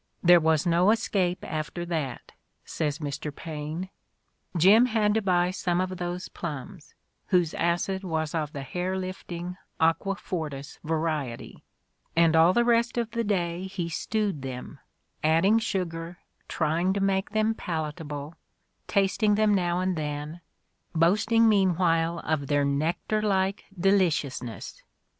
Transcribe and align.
"There 0.23 0.39
was 0.39 0.65
no 0.65 0.89
escape 0.89 1.45
after 1.47 1.85
that," 1.85 2.31
says 2.65 2.97
Mr. 2.97 3.29
Paine; 3.31 3.91
"Jim 4.57 4.87
had 4.87 5.13
to 5.13 5.21
buy 5.21 5.51
some 5.51 5.79
of 5.79 5.97
those 5.97 6.27
plums, 6.27 6.95
whose 7.27 7.53
acid 7.53 8.03
was 8.03 8.33
of 8.33 8.51
the 8.51 8.63
hair 8.63 8.97
lifting, 8.97 9.57
aqua 9.79 10.15
fortis 10.15 10.79
variety, 10.83 11.63
and 12.15 12.35
all 12.35 12.51
the 12.51 12.65
rest 12.65 12.97
of 12.97 13.11
the 13.11 13.23
day 13.23 13.65
he 13.67 13.89
stewed 13.89 14.41
them, 14.41 14.79
adding 15.23 15.59
sugar, 15.59 16.17
trying 16.47 16.93
to 16.93 16.99
make 16.99 17.29
them 17.29 17.53
palatable, 17.53 18.33
tasting 18.87 19.35
them 19.35 19.53
now 19.53 19.81
and 19.81 19.95
then, 19.95 20.41
boasting 20.95 21.47
meanwhile 21.47 22.21
of 22.21 22.47
their 22.47 22.65
nectar 22.65 23.21
like 23.21 23.65
delicious 23.79 24.41
ness. 24.41 24.81